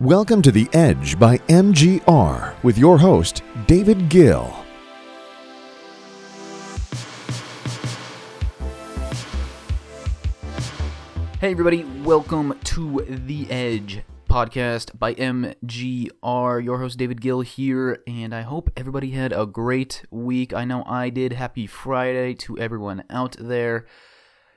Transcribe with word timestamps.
Welcome 0.00 0.42
to 0.42 0.52
The 0.52 0.68
Edge 0.74 1.18
by 1.18 1.38
MGR 1.48 2.62
with 2.62 2.76
your 2.76 2.98
host, 2.98 3.42
David 3.66 4.10
Gil. 4.10 4.54
Hey, 11.40 11.52
everybody, 11.52 11.84
welcome 12.04 12.58
to 12.64 13.06
The 13.08 13.50
Edge 13.50 14.02
podcast 14.28 14.98
by 14.98 15.14
MGR. 15.14 16.62
Your 16.62 16.78
host, 16.78 16.98
David 16.98 17.22
Gil, 17.22 17.40
here, 17.40 18.02
and 18.06 18.34
I 18.34 18.42
hope 18.42 18.68
everybody 18.76 19.12
had 19.12 19.32
a 19.32 19.46
great 19.46 20.04
week. 20.10 20.52
I 20.52 20.66
know 20.66 20.84
I 20.84 21.08
did. 21.08 21.32
Happy 21.32 21.66
Friday 21.66 22.34
to 22.34 22.58
everyone 22.58 23.02
out 23.08 23.34
there. 23.40 23.86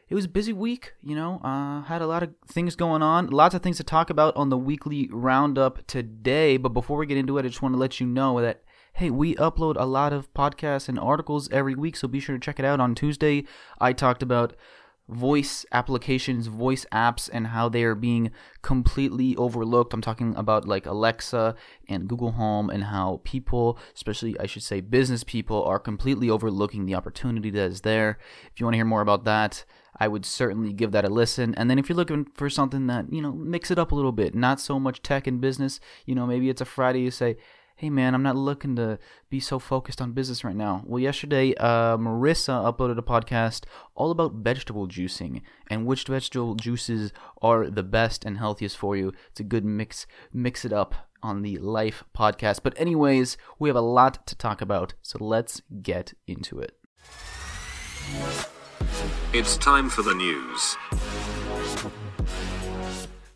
It 0.10 0.16
was 0.16 0.26
a 0.26 0.30
busy 0.30 0.54
week, 0.54 0.94
you 1.04 1.16
know, 1.16 1.40
uh, 1.44 1.84
had 1.84 2.02
a 2.02 2.08
lot 2.08 2.24
of 2.24 2.34
things 2.48 2.76
going 2.76 3.04
on, 3.04 3.28
lots 3.28 3.54
of 3.54 3.62
things 3.62 3.78
to 3.78 3.84
talk 3.84 4.10
about 4.10 4.36
on 4.36 4.50
the 4.50 4.58
weekly 4.58 5.08
roundup 5.12 5.86
today. 5.86 6.58
But 6.58 6.70
before 6.70 6.98
we 6.98 7.06
get 7.06 7.20
into 7.20 7.38
it, 7.38 7.46
I 7.46 7.50
just 7.50 7.62
want 7.62 7.76
to 7.76 7.80
let 7.80 8.00
you 8.00 8.08
know 8.08 8.42
that 8.42 8.64
hey, 8.94 9.12
we 9.12 9.36
upload 9.36 9.76
a 9.78 9.86
lot 9.86 10.12
of 10.12 10.34
podcasts 10.34 10.90
and 10.90 11.00
articles 11.00 11.48
every 11.52 11.76
week, 11.76 11.96
so 11.96 12.08
be 12.08 12.20
sure 12.20 12.36
to 12.36 12.40
check 12.40 12.60
it 12.60 12.66
out. 12.66 12.80
On 12.80 12.96
Tuesday, 12.96 13.46
I 13.80 13.94
talked 13.94 14.24
about 14.24 14.56
voice 15.10 15.66
applications, 15.72 16.48
voice 16.48 16.86
apps, 16.92 17.30
and 17.32 17.48
how 17.48 17.68
they 17.68 17.84
are 17.84 17.96
being 17.96 18.32
completely 18.62 19.36
overlooked. 19.36 19.94
I'm 19.94 20.02
talking 20.02 20.36
about 20.36 20.68
like 20.68 20.86
Alexa 20.86 21.56
and 21.88 22.08
Google 22.08 22.32
Home, 22.32 22.70
and 22.70 22.86
how 22.86 23.22
people, 23.24 23.78
especially 23.96 24.40
I 24.40 24.46
should 24.46 24.64
say 24.64 24.82
business 24.82 25.24
people, 25.24 25.64
are 25.64 25.80
completely 25.80 26.30
overlooking 26.30 26.86
the 26.86 26.96
opportunity 26.96 27.50
that 27.52 27.72
is 27.72 27.82
there. 27.82 28.18
If 28.54 28.60
you 28.60 28.66
want 28.66 28.74
to 28.74 28.78
hear 28.78 28.86
more 28.86 29.02
about 29.02 29.26
that, 29.26 29.66
I 30.00 30.08
would 30.08 30.26
certainly 30.26 30.72
give 30.72 30.92
that 30.92 31.04
a 31.06 31.10
listen. 31.10 31.54
And 31.56 31.70
then 31.70 31.78
if 31.78 31.90
you're 31.90 31.96
looking 31.96 32.26
for 32.36 32.50
something 32.50 32.88
that, 32.88 33.12
you 33.12 33.22
know, 33.22 33.34
mix 33.34 33.70
it 33.72 33.80
up 33.80 33.92
a 33.92 33.96
little 33.96 34.12
bit, 34.12 34.34
not 34.34 34.62
so 34.62 34.80
much 34.80 35.02
tech 35.02 35.28
and 35.28 35.42
business, 35.42 35.80
you 36.06 36.16
know, 36.16 36.26
maybe 36.26 36.50
it's 36.50 36.62
a 36.62 36.66
Friday, 36.66 37.02
you 37.02 37.12
say, 37.12 37.36
hey 37.80 37.90
man, 37.90 38.14
I'm 38.14 38.24
not 38.24 38.36
looking 38.36 38.76
to 38.76 39.00
be 39.30 39.40
so 39.40 39.58
focused 39.58 40.02
on 40.02 40.12
business 40.12 40.44
right 40.44 40.56
now. 40.56 40.84
Well, 40.86 41.00
yesterday, 41.00 41.54
uh, 41.56 41.96
Marissa 41.96 42.62
uploaded 42.70 42.98
a 42.98 43.02
podcast 43.02 43.64
all 43.96 44.12
about 44.12 44.34
vegetable 44.34 44.86
juicing 44.86 45.44
and 45.68 45.86
which 45.86 46.04
vegetable 46.04 46.56
juices 46.56 47.14
are 47.42 47.70
the 47.70 47.84
best 47.84 48.26
and 48.26 48.38
healthiest 48.38 48.78
for 48.78 48.98
you. 48.98 49.14
It's 49.30 49.40
a 49.40 49.46
good 49.46 49.64
mix, 49.64 50.08
mix 50.34 50.66
it 50.66 50.74
up 50.74 50.94
on 51.24 51.42
the 51.42 51.58
Life 51.60 52.04
podcast. 52.14 52.64
But, 52.64 52.78
anyways, 52.78 53.38
we 53.60 53.70
have 53.70 53.78
a 53.78 53.82
lot 53.82 54.28
to 54.28 54.36
talk 54.36 54.62
about, 54.62 54.94
so 55.02 55.18
let's 55.24 55.62
get 55.82 56.14
into 56.28 56.60
it. 56.60 56.76
It's 59.32 59.56
time 59.56 59.90
for 59.90 60.02
the 60.02 60.16
news. 60.16 60.76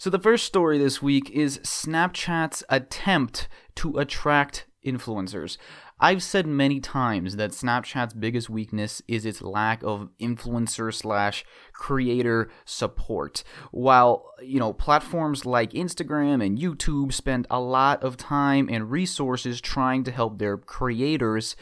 So, 0.03 0.09
the 0.09 0.19
first 0.19 0.43
story 0.43 0.77
this 0.77 1.01
week 1.01 1.29
is 1.29 1.59
Snapchat's 1.59 2.61
attempt 2.67 3.47
to 3.75 3.99
attract 3.99 4.65
influencers. 4.85 5.55
I've 5.97 6.21
said 6.21 6.45
many 6.45 6.81
times 6.81 7.37
that 7.37 7.51
Snapchat's 7.51 8.13
biggest 8.13 8.49
weakness 8.49 9.01
is 9.07 9.25
its 9.25 9.41
lack 9.41 9.81
of 9.81 10.09
influencer 10.19 10.93
slash 10.93 11.45
creator 11.71 12.51
support. 12.65 13.45
While, 13.71 14.29
you 14.41 14.59
know, 14.59 14.73
platforms 14.73 15.45
like 15.45 15.71
Instagram 15.71 16.45
and 16.45 16.59
YouTube 16.59 17.13
spend 17.13 17.47
a 17.49 17.61
lot 17.61 18.03
of 18.03 18.17
time 18.17 18.67
and 18.69 18.91
resources 18.91 19.61
trying 19.61 20.03
to 20.03 20.11
help 20.11 20.37
their 20.37 20.57
creators, 20.57 21.55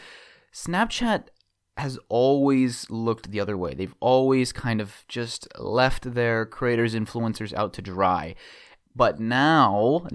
Snapchat 0.51 1.25
has 1.81 1.97
always 2.09 2.89
looked 2.89 3.31
the 3.31 3.39
other 3.39 3.57
way. 3.57 3.73
They've 3.73 3.95
always 3.99 4.53
kind 4.53 4.79
of 4.79 5.03
just 5.07 5.47
left 5.59 6.13
their 6.13 6.45
creators, 6.45 6.93
influencers 6.93 7.53
out 7.53 7.73
to 7.73 7.81
dry. 7.81 8.35
But 8.95 9.19
now, 9.19 10.07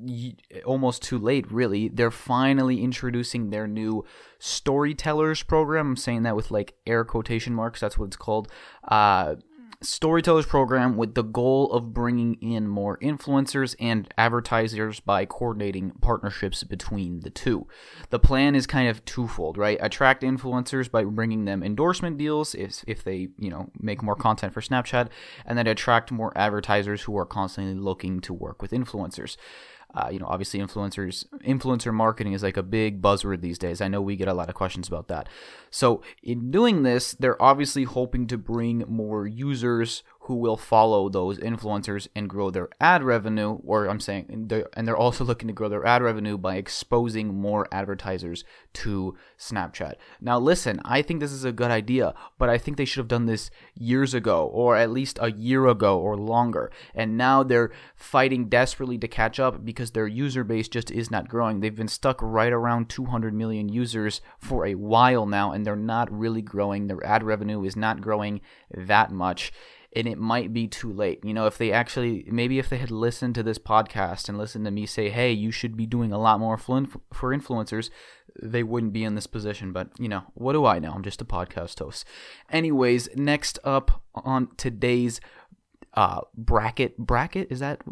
almost 0.64 1.02
too 1.02 1.18
late, 1.18 1.50
really, 1.52 1.88
they're 1.88 2.10
finally 2.10 2.82
introducing 2.82 3.50
their 3.50 3.66
new 3.66 4.04
storytellers 4.38 5.42
program. 5.42 5.90
I'm 5.90 5.96
saying 5.96 6.22
that 6.22 6.34
with 6.34 6.50
like 6.50 6.74
air 6.86 7.04
quotation 7.04 7.54
marks. 7.54 7.80
That's 7.80 7.98
what 7.98 8.06
it's 8.06 8.16
called. 8.16 8.48
Uh, 8.88 9.36
Storytellers 9.82 10.46
program 10.46 10.96
with 10.96 11.14
the 11.14 11.22
goal 11.22 11.72
of 11.72 11.92
bringing 11.92 12.34
in 12.34 12.68
more 12.68 12.98
influencers 12.98 13.74
and 13.80 14.12
advertisers 14.16 15.00
by 15.00 15.24
coordinating 15.26 15.90
partnerships 16.00 16.62
between 16.64 17.20
the 17.20 17.30
two. 17.30 17.66
The 18.10 18.18
plan 18.18 18.54
is 18.54 18.66
kind 18.66 18.88
of 18.88 19.04
twofold, 19.04 19.58
right? 19.58 19.78
Attract 19.80 20.22
influencers 20.22 20.90
by 20.90 21.04
bringing 21.04 21.44
them 21.44 21.62
endorsement 21.62 22.16
deals 22.16 22.54
if, 22.54 22.84
if 22.86 23.02
they, 23.02 23.28
you 23.38 23.50
know, 23.50 23.70
make 23.78 24.02
more 24.02 24.16
content 24.16 24.54
for 24.54 24.60
Snapchat, 24.60 25.08
and 25.44 25.58
then 25.58 25.66
attract 25.66 26.12
more 26.12 26.32
advertisers 26.36 27.02
who 27.02 27.16
are 27.16 27.26
constantly 27.26 27.74
looking 27.74 28.20
to 28.20 28.32
work 28.32 28.62
with 28.62 28.70
influencers. 28.70 29.36
Uh, 29.94 30.08
you 30.10 30.18
know, 30.18 30.26
obviously, 30.26 30.60
influencers, 30.60 31.26
influencer 31.46 31.92
marketing 31.92 32.32
is 32.32 32.42
like 32.42 32.56
a 32.56 32.62
big 32.62 33.02
buzzword 33.02 33.40
these 33.40 33.58
days. 33.58 33.80
I 33.80 33.88
know 33.88 34.00
we 34.00 34.16
get 34.16 34.28
a 34.28 34.34
lot 34.34 34.48
of 34.48 34.54
questions 34.54 34.88
about 34.88 35.08
that. 35.08 35.28
So, 35.70 36.02
in 36.22 36.50
doing 36.50 36.82
this, 36.82 37.12
they're 37.12 37.40
obviously 37.40 37.84
hoping 37.84 38.26
to 38.28 38.38
bring 38.38 38.84
more 38.88 39.26
users 39.26 40.02
who 40.26 40.36
will 40.36 40.56
follow 40.56 41.08
those 41.08 41.36
influencers 41.38 42.06
and 42.14 42.28
grow 42.28 42.48
their 42.48 42.68
ad 42.80 43.02
revenue. 43.02 43.58
Or 43.64 43.86
I'm 43.86 43.98
saying, 43.98 44.26
and 44.28 44.48
they're, 44.48 44.68
and 44.74 44.86
they're 44.86 44.96
also 44.96 45.24
looking 45.32 45.48
to 45.48 45.54
grow 45.54 45.68
their 45.68 45.84
ad 45.84 46.00
revenue 46.00 46.38
by 46.38 46.56
exposing 46.56 47.34
more 47.34 47.66
advertisers 47.72 48.44
to 48.74 49.16
Snapchat. 49.36 49.94
Now, 50.20 50.38
listen, 50.38 50.80
I 50.84 51.02
think 51.02 51.18
this 51.18 51.32
is 51.32 51.44
a 51.44 51.50
good 51.50 51.72
idea, 51.72 52.14
but 52.38 52.48
I 52.48 52.56
think 52.56 52.76
they 52.76 52.84
should 52.84 53.00
have 53.00 53.08
done 53.08 53.26
this 53.26 53.50
years 53.74 54.14
ago, 54.14 54.46
or 54.46 54.76
at 54.76 54.90
least 54.90 55.18
a 55.20 55.32
year 55.32 55.66
ago 55.66 55.98
or 55.98 56.16
longer. 56.16 56.70
And 56.94 57.16
now 57.16 57.42
they're 57.42 57.72
fighting 57.96 58.48
desperately 58.48 58.98
to 58.98 59.08
catch 59.08 59.40
up 59.40 59.64
because 59.64 59.90
their 59.90 60.06
user 60.06 60.44
base 60.44 60.68
just 60.68 60.92
is 60.92 61.10
not 61.10 61.28
growing. 61.28 61.58
They've 61.58 61.74
been 61.74 61.88
stuck 61.88 62.20
right 62.22 62.52
around 62.52 62.88
200 62.88 63.34
million 63.34 63.68
users 63.68 64.20
for 64.38 64.66
a 64.66 64.76
while 64.76 65.26
now, 65.26 65.50
and 65.50 65.66
they're 65.66 65.74
not 65.74 66.16
really 66.16 66.42
growing. 66.42 66.86
Their 66.86 67.04
ad 67.04 67.24
revenue 67.24 67.64
is 67.64 67.74
not 67.74 68.00
growing 68.00 68.40
that 68.70 69.10
much 69.10 69.52
and 69.94 70.06
it 70.06 70.18
might 70.18 70.52
be 70.52 70.66
too 70.66 70.92
late. 70.92 71.24
You 71.24 71.34
know, 71.34 71.46
if 71.46 71.58
they 71.58 71.72
actually, 71.72 72.24
maybe 72.30 72.58
if 72.58 72.68
they 72.68 72.78
had 72.78 72.90
listened 72.90 73.34
to 73.34 73.42
this 73.42 73.58
podcast 73.58 74.28
and 74.28 74.38
listened 74.38 74.64
to 74.64 74.70
me 74.70 74.86
say, 74.86 75.10
hey, 75.10 75.32
you 75.32 75.50
should 75.50 75.76
be 75.76 75.86
doing 75.86 76.12
a 76.12 76.18
lot 76.18 76.40
more 76.40 76.56
for 76.56 76.78
influencers, 76.80 77.90
they 78.42 78.62
wouldn't 78.62 78.92
be 78.92 79.04
in 79.04 79.14
this 79.14 79.26
position. 79.26 79.72
But, 79.72 79.88
you 79.98 80.08
know, 80.08 80.22
what 80.34 80.54
do 80.54 80.64
I 80.64 80.78
know? 80.78 80.92
I'm 80.92 81.02
just 81.02 81.20
a 81.20 81.26
podcast 81.26 81.78
host. 81.78 82.06
Anyways, 82.50 83.10
next 83.16 83.58
up 83.64 84.02
on 84.14 84.48
today's 84.56 85.20
uh, 85.94 86.22
bracket, 86.34 86.96
bracket, 86.96 87.48
is 87.50 87.60
that 87.60 87.82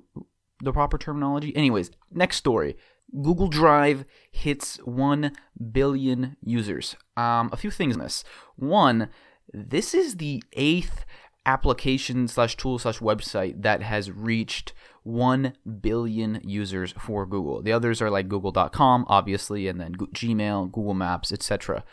the 0.63 0.73
proper 0.73 0.97
terminology? 0.97 1.55
Anyways, 1.55 1.91
next 2.11 2.37
story. 2.37 2.77
Google 3.23 3.49
Drive 3.49 4.05
hits 4.31 4.77
1 4.85 5.33
billion 5.73 6.37
users. 6.43 6.97
Um, 7.17 7.51
a 7.53 7.57
few 7.57 7.71
things 7.71 7.97
in 7.97 8.01
this. 8.01 8.25
One, 8.57 9.09
this 9.53 9.95
is 9.95 10.17
the 10.17 10.43
eighth 10.55 11.05
application 11.47 12.29
slash 12.29 12.57
tool 12.57 12.79
slash 12.79 12.99
website 12.99 13.63
that 13.63 13.83
has 13.83 14.11
reached 14.11 14.73
1 15.03 15.55
billion 15.81 16.41
users 16.45 16.93
for 16.99 17.25
Google. 17.27 17.63
The 17.63 17.73
others 17.73 18.03
are 18.03 18.11
like 18.11 18.29
google.com, 18.29 19.07
obviously, 19.09 19.67
and 19.67 19.81
then 19.81 19.95
Gmail, 19.95 20.71
Google 20.71 20.95
Maps, 20.95 21.33
etc. 21.33 21.85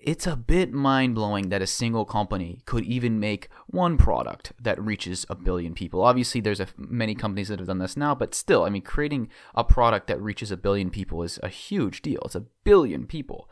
It's 0.00 0.26
a 0.26 0.36
bit 0.36 0.72
mind 0.72 1.14
blowing 1.14 1.48
that 1.48 1.62
a 1.62 1.66
single 1.66 2.04
company 2.04 2.60
could 2.66 2.84
even 2.84 3.18
make 3.18 3.48
one 3.66 3.96
product 3.96 4.52
that 4.60 4.80
reaches 4.80 5.26
a 5.28 5.34
billion 5.34 5.74
people. 5.74 6.02
Obviously, 6.02 6.40
there's 6.40 6.60
a, 6.60 6.68
many 6.76 7.14
companies 7.14 7.48
that 7.48 7.58
have 7.58 7.68
done 7.68 7.78
this 7.78 7.96
now, 7.96 8.14
but 8.14 8.34
still, 8.34 8.64
I 8.64 8.70
mean, 8.70 8.82
creating 8.82 9.28
a 9.54 9.64
product 9.64 10.06
that 10.06 10.20
reaches 10.20 10.50
a 10.50 10.56
billion 10.56 10.90
people 10.90 11.22
is 11.22 11.40
a 11.42 11.48
huge 11.48 12.02
deal. 12.02 12.20
It's 12.24 12.34
a 12.34 12.46
billion 12.64 13.06
people. 13.06 13.50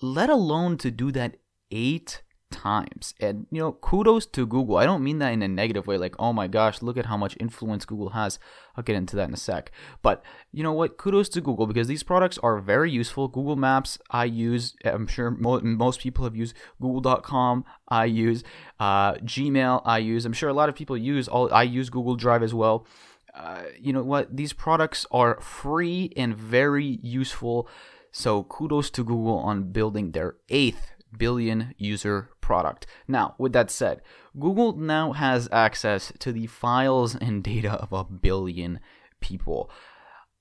Let 0.00 0.28
alone 0.28 0.76
to 0.78 0.90
do 0.90 1.10
that 1.12 1.36
eight 1.70 2.22
times. 2.52 3.14
And, 3.18 3.46
you 3.50 3.60
know, 3.60 3.72
kudos 3.72 4.26
to 4.26 4.46
Google. 4.46 4.76
I 4.76 4.84
don't 4.84 5.02
mean 5.02 5.18
that 5.18 5.32
in 5.32 5.42
a 5.42 5.48
negative 5.48 5.88
way, 5.88 5.98
like, 5.98 6.14
oh 6.20 6.32
my 6.32 6.46
gosh, 6.46 6.82
look 6.82 6.96
at 6.96 7.06
how 7.06 7.16
much 7.16 7.36
influence 7.40 7.84
Google 7.84 8.10
has. 8.10 8.38
I'll 8.76 8.84
get 8.84 8.94
into 8.94 9.16
that 9.16 9.28
in 9.28 9.34
a 9.34 9.38
sec. 9.38 9.72
But, 10.02 10.22
you 10.52 10.62
know 10.62 10.72
what? 10.72 10.96
Kudos 10.96 11.28
to 11.30 11.40
Google 11.40 11.66
because 11.66 11.88
these 11.88 12.04
products 12.04 12.38
are 12.38 12.60
very 12.60 12.90
useful. 12.90 13.26
Google 13.26 13.56
Maps, 13.56 13.98
I 14.10 14.26
use. 14.26 14.76
I'm 14.84 15.08
sure 15.08 15.30
most 15.30 16.00
people 16.00 16.24
have 16.24 16.36
used 16.36 16.54
Google.com. 16.80 17.64
I 17.88 18.04
use 18.04 18.44
uh, 18.78 19.14
Gmail. 19.14 19.82
I 19.84 19.98
use. 19.98 20.24
I'm 20.24 20.32
sure 20.32 20.48
a 20.48 20.54
lot 20.54 20.68
of 20.68 20.76
people 20.76 20.96
use. 20.96 21.26
All 21.26 21.52
I 21.52 21.64
use 21.64 21.90
Google 21.90 22.14
Drive 22.14 22.42
as 22.42 22.54
well. 22.54 22.86
Uh, 23.34 23.62
you 23.80 23.92
know 23.92 24.02
what? 24.02 24.36
These 24.36 24.52
products 24.52 25.06
are 25.10 25.40
free 25.40 26.12
and 26.16 26.36
very 26.36 26.98
useful. 27.02 27.68
So 28.12 28.42
kudos 28.44 28.90
to 28.90 29.04
Google 29.04 29.38
on 29.38 29.72
building 29.72 30.12
their 30.12 30.36
eighth 30.50 30.91
billion 31.18 31.74
user 31.78 32.30
product. 32.40 32.86
Now, 33.08 33.34
with 33.38 33.52
that 33.52 33.70
said, 33.70 34.02
Google 34.38 34.76
now 34.76 35.12
has 35.12 35.48
access 35.52 36.12
to 36.18 36.32
the 36.32 36.46
files 36.46 37.14
and 37.14 37.42
data 37.42 37.72
of 37.72 37.92
a 37.92 38.04
billion 38.04 38.80
people. 39.20 39.70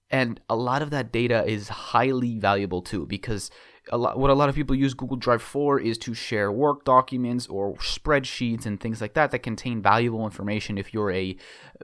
And 0.10 0.42
a 0.50 0.56
lot 0.56 0.82
of 0.82 0.90
that 0.90 1.12
data 1.12 1.46
is 1.48 1.70
highly 1.70 2.38
valuable 2.38 2.82
too 2.82 3.06
because 3.06 3.50
a 3.90 3.98
lot, 3.98 4.20
what 4.20 4.30
a 4.30 4.34
lot 4.34 4.50
of 4.50 4.56
people 4.56 4.76
use 4.76 4.94
Google 4.94 5.18
Drive 5.18 5.42
for 5.42 5.80
is 5.80 5.98
to 6.00 6.14
share 6.14 6.52
work 6.52 6.86
documents 6.86 7.48
or 7.48 7.76
spreadsheets 7.78 8.66
and 8.66 8.80
things 8.80 9.02
like 9.02 9.14
that 9.14 9.32
that 9.32 9.40
contain 9.40 9.82
valuable 9.82 10.26
information 10.26 10.78
if 10.78 10.94
you're 10.94 11.12
a 11.12 11.36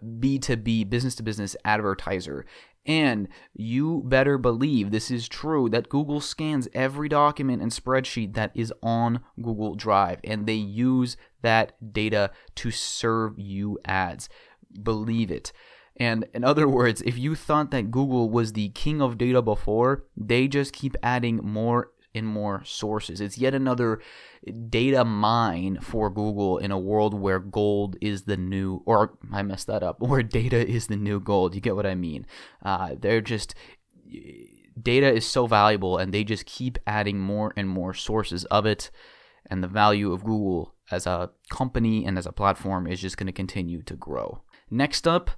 B2B 0.04 0.90
business 0.90 1.16
to 1.16 1.24
business 1.24 1.56
advertiser. 1.66 2.46
And 2.88 3.28
you 3.54 4.02
better 4.06 4.38
believe 4.38 4.90
this 4.90 5.12
is 5.12 5.28
true 5.28 5.68
that 5.70 5.90
Google 5.90 6.22
scans 6.22 6.70
every 6.74 7.10
document 7.10 7.62
and 7.62 7.72
spreadsheet 7.72 8.34
that 8.36 8.52
is 8.56 8.74
on 8.82 9.20
Google 9.42 9.76
Drive 9.76 10.20
and 10.24 10.48
they 10.48 10.54
use 10.54 11.18
that 11.42 11.94
data 11.94 12.32
to 12.56 12.72
serve 12.72 13.38
you 13.38 13.78
ads. 13.84 14.30
Believe 14.82 15.30
it. 15.30 15.52
And 15.98 16.28
in 16.34 16.44
other 16.44 16.68
words, 16.68 17.02
if 17.02 17.18
you 17.18 17.36
thought 17.36 17.72
that 17.72 17.92
Google 17.92 18.30
was 18.30 18.54
the 18.54 18.70
king 18.70 19.02
of 19.02 19.18
data 19.18 19.42
before, 19.42 20.06
they 20.16 20.48
just 20.48 20.72
keep 20.72 20.96
adding 21.04 21.38
more 21.44 21.92
and 22.18 22.28
more 22.28 22.64
sources. 22.66 23.22
It's 23.22 23.38
yet 23.38 23.54
another 23.54 24.02
data 24.70 25.06
mine 25.06 25.80
for 25.82 26.10
Google 26.10 26.58
in 26.58 26.72
a 26.72 26.80
world 26.80 27.14
where 27.14 27.40
gold 27.40 27.96
is 28.02 28.24
the 28.24 28.38
new, 28.38 28.84
or 28.86 29.18
I 29.32 29.44
messed 29.44 29.68
that 29.68 29.84
up, 29.84 30.00
where 30.00 30.24
data 30.24 30.68
is 30.68 30.88
the 30.88 30.98
new 30.98 31.20
gold. 31.20 31.56
You 31.56 31.62
get 31.62 31.76
what 31.76 31.86
I 31.86 31.96
mean? 31.96 32.26
Uh, 32.64 32.96
they're 33.00 33.22
just 33.22 33.56
data 34.82 35.12
is 35.12 35.26
so 35.26 35.48
valuable 35.48 35.98
and 35.98 36.14
they 36.14 36.24
just 36.24 36.46
keep 36.46 36.78
adding 36.86 37.20
more 37.20 37.54
and 37.58 37.68
more 37.68 37.94
sources 37.94 38.46
of 38.46 38.66
it 38.66 38.92
and 39.50 39.64
the 39.64 39.68
value 39.68 40.12
of 40.12 40.24
Google 40.24 40.76
as 40.92 41.06
a 41.06 41.32
company 41.50 42.06
and 42.06 42.18
as 42.18 42.26
a 42.26 42.32
platform 42.32 42.88
is 42.88 43.00
just 43.00 43.18
going 43.18 43.28
to 43.28 43.34
continue 43.34 43.82
to 43.84 43.96
grow. 43.96 44.44
Next 44.70 45.08
up, 45.08 45.32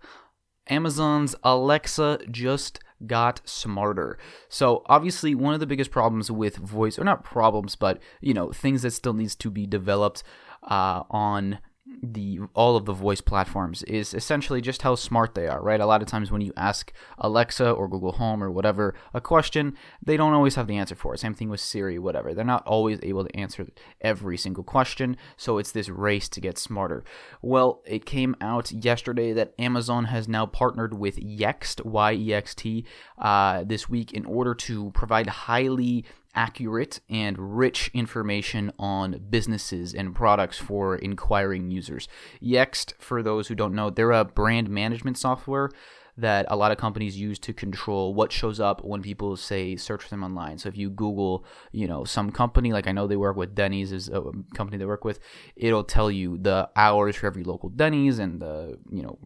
Amazon's 0.67 1.35
Alexa 1.43 2.19
just 2.29 2.79
got 3.05 3.41
smarter. 3.47 4.17
So 4.47 4.83
obviously 4.87 5.35
one 5.35 5.53
of 5.53 5.59
the 5.59 5.67
biggest 5.67 5.91
problems 5.91 6.29
with 6.31 6.57
voice 6.57 6.99
or 6.99 7.03
not 7.03 7.23
problems 7.23 7.75
but 7.75 8.01
you 8.21 8.33
know 8.33 8.51
things 8.51 8.81
that 8.81 8.91
still 8.91 9.13
needs 9.13 9.35
to 9.35 9.49
be 9.49 9.65
developed 9.65 10.23
uh, 10.63 11.03
on 11.09 11.59
the 12.01 12.39
all 12.53 12.75
of 12.75 12.85
the 12.85 12.93
voice 12.93 13.19
platforms 13.21 13.83
is 13.83 14.13
essentially 14.13 14.61
just 14.61 14.83
how 14.83 14.95
smart 14.95 15.35
they 15.35 15.47
are, 15.47 15.61
right? 15.61 15.81
A 15.81 15.85
lot 15.85 16.01
of 16.01 16.07
times 16.07 16.31
when 16.31 16.41
you 16.41 16.53
ask 16.55 16.93
Alexa 17.17 17.69
or 17.69 17.89
Google 17.89 18.13
Home 18.13 18.41
or 18.43 18.49
whatever 18.49 18.95
a 19.13 19.19
question, 19.19 19.75
they 20.01 20.15
don't 20.15 20.33
always 20.33 20.55
have 20.55 20.67
the 20.67 20.77
answer 20.77 20.95
for 20.95 21.13
it. 21.13 21.19
Same 21.19 21.33
thing 21.33 21.49
with 21.49 21.59
Siri, 21.59 21.99
whatever. 21.99 22.33
They're 22.33 22.45
not 22.45 22.65
always 22.65 22.99
able 23.03 23.25
to 23.25 23.35
answer 23.35 23.67
every 24.01 24.37
single 24.37 24.63
question, 24.63 25.17
so 25.35 25.57
it's 25.57 25.71
this 25.71 25.89
race 25.89 26.29
to 26.29 26.41
get 26.41 26.57
smarter. 26.57 27.03
Well, 27.41 27.81
it 27.85 28.05
came 28.05 28.35
out 28.39 28.71
yesterday 28.71 29.33
that 29.33 29.53
Amazon 29.59 30.05
has 30.05 30.27
now 30.27 30.45
partnered 30.45 30.93
with 30.93 31.17
Yext, 31.17 31.83
Y 31.83 32.13
E 32.13 32.33
X 32.33 32.55
T, 32.55 32.85
uh, 33.17 33.63
this 33.65 33.89
week 33.89 34.13
in 34.13 34.25
order 34.25 34.55
to 34.55 34.91
provide 34.91 35.27
highly 35.27 36.05
accurate 36.35 36.99
and 37.09 37.57
rich 37.57 37.89
information 37.93 38.71
on 38.77 39.19
businesses 39.29 39.93
and 39.93 40.15
products 40.15 40.57
for 40.57 40.95
inquiring 40.95 41.71
users. 41.71 42.07
Yext, 42.41 42.93
for 42.99 43.23
those 43.23 43.47
who 43.47 43.55
don't 43.55 43.73
know, 43.73 43.89
they're 43.89 44.11
a 44.11 44.25
brand 44.25 44.69
management 44.69 45.17
software 45.17 45.69
that 46.17 46.45
a 46.49 46.55
lot 46.55 46.71
of 46.71 46.77
companies 46.77 47.17
use 47.17 47.39
to 47.39 47.53
control 47.53 48.13
what 48.13 48.31
shows 48.31 48.59
up 48.59 48.83
when 48.83 49.01
people 49.01 49.35
say 49.37 49.75
search 49.75 50.03
for 50.03 50.09
them 50.09 50.23
online. 50.23 50.57
So 50.57 50.67
if 50.69 50.77
you 50.77 50.89
Google, 50.89 51.45
you 51.71 51.87
know, 51.87 52.03
some 52.03 52.31
company, 52.31 52.73
like 52.73 52.87
I 52.87 52.91
know 52.91 53.07
they 53.07 53.15
work 53.15 53.37
with 53.37 53.55
Denny's 53.55 53.91
is 53.91 54.09
a 54.09 54.21
um, 54.21 54.45
company 54.53 54.77
they 54.77 54.85
work 54.85 55.05
with, 55.05 55.19
it'll 55.55 55.83
tell 55.83 56.11
you 56.11 56.37
the 56.37 56.69
hours 56.75 57.15
for 57.15 57.27
every 57.27 57.43
local 57.43 57.69
Denny's 57.69 58.19
and 58.19 58.41
the, 58.41 58.77
you 58.91 59.01
know, 59.01 59.17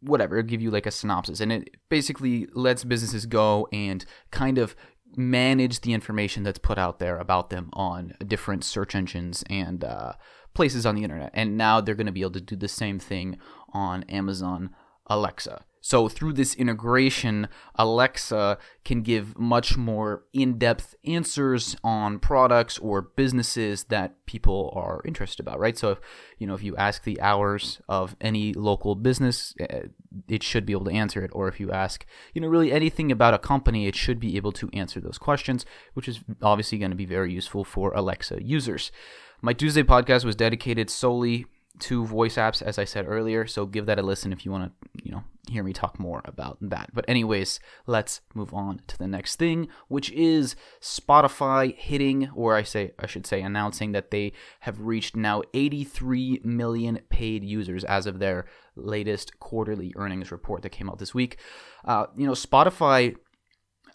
whatever, 0.00 0.36
it'll 0.36 0.48
give 0.48 0.60
you 0.60 0.70
like 0.70 0.86
a 0.86 0.90
synopsis. 0.90 1.40
And 1.40 1.52
it 1.52 1.70
basically 1.88 2.48
lets 2.54 2.82
businesses 2.82 3.24
go 3.24 3.68
and 3.72 4.04
kind 4.32 4.58
of 4.58 4.74
manage 5.16 5.80
the 5.80 5.92
information 5.92 6.42
that's 6.42 6.58
put 6.58 6.78
out 6.78 6.98
there 6.98 7.18
about 7.18 7.50
them 7.50 7.70
on 7.72 8.14
different 8.26 8.64
search 8.64 8.94
engines 8.94 9.44
and 9.50 9.84
uh, 9.84 10.12
places 10.54 10.86
on 10.86 10.94
the 10.94 11.02
internet. 11.02 11.30
And 11.34 11.56
now 11.56 11.80
they're 11.80 11.94
going 11.94 12.06
to 12.06 12.12
be 12.12 12.22
able 12.22 12.32
to 12.32 12.40
do 12.40 12.56
the 12.56 12.68
same 12.68 12.98
thing 12.98 13.38
on 13.72 14.04
Amazon 14.04 14.70
Alexa. 15.06 15.64
So 15.84 16.08
through 16.08 16.34
this 16.34 16.54
integration, 16.54 17.48
Alexa 17.74 18.56
can 18.84 19.02
give 19.02 19.36
much 19.36 19.76
more 19.76 20.22
in-depth 20.32 20.94
answers 21.04 21.76
on 21.82 22.20
products 22.20 22.78
or 22.78 23.02
businesses 23.02 23.84
that 23.84 24.24
people 24.24 24.72
are 24.76 25.02
interested 25.04 25.40
about, 25.40 25.58
right? 25.58 25.76
So 25.76 25.90
if 25.90 26.00
you 26.38 26.46
know 26.46 26.54
if 26.54 26.62
you 26.62 26.76
ask 26.76 27.02
the 27.02 27.20
hours 27.20 27.80
of 27.88 28.14
any 28.20 28.54
local 28.54 28.94
business, 28.94 29.54
eh, 29.58 29.88
it 30.28 30.42
should 30.42 30.66
be 30.66 30.72
able 30.72 30.84
to 30.86 30.92
answer 30.92 31.24
it. 31.24 31.30
Or 31.34 31.48
if 31.48 31.60
you 31.60 31.70
ask, 31.70 32.04
you 32.34 32.40
know, 32.40 32.48
really 32.48 32.72
anything 32.72 33.12
about 33.12 33.34
a 33.34 33.38
company, 33.38 33.86
it 33.86 33.96
should 33.96 34.20
be 34.20 34.36
able 34.36 34.52
to 34.52 34.70
answer 34.72 35.00
those 35.00 35.18
questions, 35.18 35.64
which 35.94 36.08
is 36.08 36.20
obviously 36.42 36.78
going 36.78 36.90
to 36.90 36.96
be 36.96 37.06
very 37.06 37.32
useful 37.32 37.64
for 37.64 37.92
Alexa 37.92 38.42
users. 38.42 38.92
My 39.40 39.52
Tuesday 39.52 39.82
podcast 39.82 40.24
was 40.24 40.36
dedicated 40.36 40.88
solely 40.88 41.46
to 41.80 42.04
voice 42.04 42.36
apps, 42.36 42.62
as 42.62 42.78
I 42.78 42.84
said 42.84 43.06
earlier. 43.08 43.46
So 43.46 43.66
give 43.66 43.86
that 43.86 43.98
a 43.98 44.02
listen 44.02 44.32
if 44.32 44.44
you 44.44 44.50
want 44.50 44.72
to, 44.72 45.02
you 45.02 45.10
know, 45.10 45.24
hear 45.50 45.64
me 45.64 45.72
talk 45.72 45.98
more 45.98 46.22
about 46.24 46.58
that. 46.60 46.90
But 46.92 47.04
anyways, 47.08 47.60
let's 47.86 48.20
move 48.34 48.54
on 48.54 48.82
to 48.86 48.98
the 48.98 49.08
next 49.08 49.36
thing, 49.36 49.68
which 49.88 50.10
is 50.12 50.54
Spotify 50.80 51.76
hitting, 51.76 52.30
or 52.34 52.54
I 52.54 52.62
say, 52.62 52.92
I 52.98 53.06
should 53.06 53.26
say, 53.26 53.42
announcing 53.42 53.92
that 53.92 54.10
they 54.10 54.32
have 54.60 54.80
reached 54.80 55.16
now 55.16 55.42
83 55.54 56.42
million 56.44 57.00
paid 57.08 57.42
users 57.42 57.84
as 57.84 58.06
of 58.06 58.18
their 58.18 58.46
latest 58.76 59.40
quarterly 59.40 59.92
earnings 59.96 60.30
report 60.30 60.62
that 60.62 60.70
came 60.70 60.88
out 60.88 60.98
this 60.98 61.14
week. 61.14 61.38
Uh, 61.84 62.06
you 62.16 62.26
know, 62.26 62.32
Spotify 62.32 63.16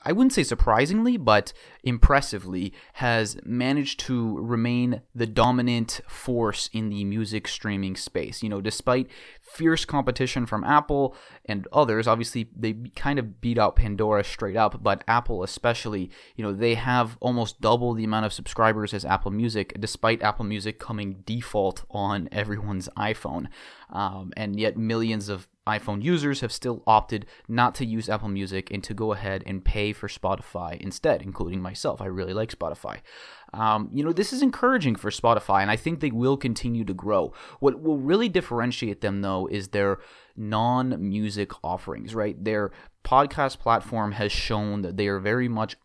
I 0.03 0.11
wouldn't 0.11 0.33
say 0.33 0.43
surprisingly, 0.43 1.17
but 1.17 1.53
impressively, 1.83 2.73
has 2.93 3.37
managed 3.43 3.99
to 4.01 4.37
remain 4.39 5.01
the 5.13 5.27
dominant 5.27 6.01
force 6.07 6.69
in 6.73 6.89
the 6.89 7.03
music 7.03 7.47
streaming 7.47 7.95
space. 7.95 8.41
You 8.43 8.49
know, 8.49 8.61
despite 8.61 9.07
fierce 9.47 9.85
competition 9.85 10.45
from 10.45 10.63
Apple 10.63 11.15
and 11.45 11.67
others, 11.71 12.07
obviously 12.07 12.49
they 12.55 12.73
kind 12.95 13.17
of 13.17 13.39
beat 13.41 13.57
out 13.57 13.75
Pandora 13.75 14.23
straight 14.23 14.57
up, 14.57 14.83
but 14.83 15.03
Apple 15.07 15.43
especially, 15.43 16.11
you 16.35 16.43
know, 16.43 16.53
they 16.53 16.75
have 16.75 17.17
almost 17.21 17.61
double 17.61 17.93
the 17.93 18.03
amount 18.03 18.25
of 18.25 18.33
subscribers 18.33 18.93
as 18.93 19.05
Apple 19.05 19.31
Music, 19.31 19.73
despite 19.79 20.21
Apple 20.21 20.45
Music 20.45 20.79
coming 20.79 21.23
default 21.25 21.83
on 21.89 22.27
everyone's 22.31 22.89
iPhone. 22.97 23.47
Um, 23.89 24.33
and 24.35 24.59
yet 24.59 24.77
millions 24.77 25.29
of 25.29 25.47
iPhone 25.65 26.01
users 26.03 26.41
have 26.41 26.51
still 26.51 26.81
opted 26.87 27.25
not 27.47 27.75
to 27.75 27.85
use 27.85 28.09
Apple 28.09 28.29
Music 28.29 28.71
and 28.71 28.83
to 28.83 28.93
go 28.93 29.13
ahead 29.13 29.43
and 29.45 29.63
pay 29.63 29.93
for 29.93 30.07
Spotify 30.07 30.77
instead, 30.79 31.21
including 31.21 31.61
myself. 31.61 32.01
I 32.01 32.05
really 32.05 32.33
like 32.33 32.51
Spotify. 32.51 32.99
Um, 33.53 33.89
you 33.93 34.03
know, 34.03 34.13
this 34.13 34.33
is 34.33 34.41
encouraging 34.41 34.95
for 34.95 35.09
Spotify, 35.09 35.61
and 35.61 35.71
I 35.71 35.75
think 35.75 35.99
they 35.99 36.11
will 36.11 36.37
continue 36.37 36.83
to 36.85 36.93
grow. 36.93 37.33
What 37.59 37.81
will 37.81 37.97
really 37.97 38.29
differentiate 38.29 39.01
them, 39.01 39.21
though, 39.21 39.47
is 39.47 39.69
their 39.69 39.99
non 40.35 41.09
music 41.09 41.51
offerings, 41.63 42.13
right? 42.13 42.41
Their 42.43 42.71
podcast 43.03 43.59
platform 43.59 44.13
has 44.13 44.31
shown 44.31 44.81
that 44.81 44.97
they 44.97 45.07
are 45.07 45.19
very 45.19 45.47
much 45.47 45.77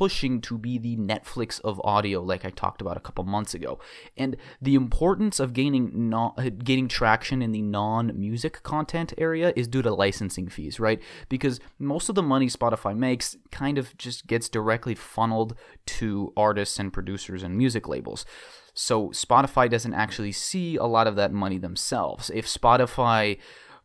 pushing 0.00 0.40
to 0.40 0.56
be 0.56 0.78
the 0.78 0.96
Netflix 0.96 1.60
of 1.60 1.78
audio, 1.84 2.22
like 2.22 2.42
I 2.46 2.48
talked 2.48 2.80
about 2.80 2.96
a 2.96 3.00
couple 3.00 3.22
months 3.24 3.52
ago. 3.52 3.78
And 4.16 4.34
the 4.58 4.74
importance 4.74 5.38
of 5.38 5.52
gaining 5.52 6.08
non, 6.08 6.32
uh, 6.38 6.48
gaining 6.48 6.88
traction 6.88 7.42
in 7.42 7.52
the 7.52 7.60
non-music 7.60 8.62
content 8.62 9.12
area 9.18 9.52
is 9.54 9.68
due 9.68 9.82
to 9.82 9.92
licensing 9.92 10.48
fees, 10.48 10.80
right? 10.80 11.02
Because 11.28 11.60
most 11.78 12.08
of 12.08 12.14
the 12.14 12.22
money 12.22 12.46
Spotify 12.46 12.96
makes 12.96 13.36
kind 13.50 13.76
of 13.76 13.94
just 13.98 14.26
gets 14.26 14.48
directly 14.48 14.94
funneled 14.94 15.54
to 15.98 16.32
artists 16.34 16.78
and 16.78 16.94
producers 16.94 17.42
and 17.42 17.58
music 17.58 17.86
labels. 17.86 18.24
So 18.72 19.10
Spotify 19.10 19.68
doesn't 19.68 19.92
actually 19.92 20.32
see 20.32 20.76
a 20.76 20.84
lot 20.84 21.08
of 21.08 21.16
that 21.16 21.30
money 21.30 21.58
themselves. 21.58 22.30
If 22.30 22.46
Spotify 22.46 23.36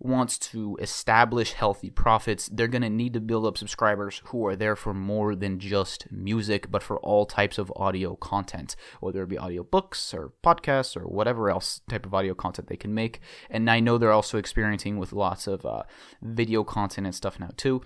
wants 0.06 0.38
to 0.38 0.78
establish 0.82 1.54
healthy 1.54 1.90
profits, 1.90 2.50
they're 2.52 2.68
going 2.68 2.82
to 2.82 2.90
need 2.90 3.14
to 3.14 3.20
build 3.20 3.46
up 3.46 3.58
subscribers 3.58 4.22
who 4.26 4.46
are 4.46 4.56
there 4.56 4.76
for 4.76 4.94
more 4.94 5.36
than 5.36 5.60
just 5.60 6.12
music, 6.12 6.70
but 6.72 6.84
for 6.84 7.00
all 7.00 7.26
types 7.26 7.58
of 7.58 7.72
audio 7.76 8.16
content, 8.16 8.76
whether 9.00 9.24
it 9.24 9.30
be 9.30 9.38
audio 9.38 9.64
books 9.64 10.14
or 10.14 10.32
podcasts 10.44 10.96
or 10.96 11.08
whatever 11.08 11.50
else 11.50 11.82
type 11.90 12.06
of 12.06 12.14
audio 12.14 12.34
content 12.34 12.68
they 12.68 12.78
can 12.78 12.94
make. 12.94 13.20
And 13.50 13.70
I 13.70 13.80
know 13.80 13.98
they're 13.98 14.12
also 14.12 14.38
experiencing 14.38 14.98
with 14.98 15.14
lots 15.14 15.48
of 15.48 15.66
uh, 15.66 15.84
video 16.22 16.64
content 16.64 17.08
and 17.08 17.16
stuff 17.16 17.40
now 17.40 17.52
too. 17.58 17.82